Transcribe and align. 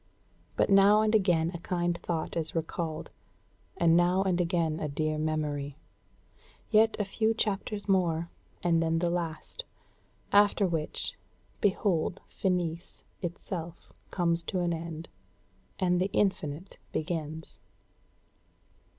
But 0.55 0.71
now 0.71 1.01
and 1.03 1.13
again 1.13 1.51
a 1.53 1.59
kind 1.59 1.95
thought 1.95 2.35
is 2.35 2.55
recalled, 2.55 3.11
and 3.77 3.95
now 3.95 4.23
and 4.23 4.41
again 4.41 4.79
a 4.79 4.89
dear 4.89 5.19
memory. 5.19 5.77
Yet 6.71 6.95
a 6.97 7.05
few 7.05 7.35
chapters 7.35 7.87
more, 7.87 8.31
and 8.63 8.81
then 8.81 8.97
the 8.97 9.11
last; 9.11 9.63
after 10.31 10.65
which, 10.65 11.19
behold 11.59 12.19
Finis 12.27 13.03
itself 13.21 13.93
comes 14.09 14.43
to 14.45 14.61
an 14.61 14.73
end, 14.73 15.07
and 15.77 16.01
the 16.01 16.09
Infinite 16.13 16.79
begins." 16.91 17.59